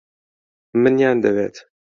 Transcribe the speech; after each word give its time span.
منیان 0.81 1.17
دەوێت. 1.23 1.55